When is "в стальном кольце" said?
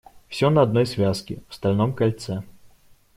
1.47-2.41